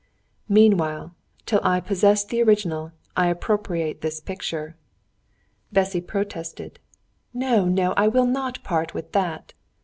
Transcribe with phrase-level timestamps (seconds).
[0.49, 1.13] "Meanwhile,
[1.45, 4.75] till I possess the original, I appropriate this picture."
[5.71, 6.79] Bessy protested.
[7.35, 9.53] "No, no, I will not part with that."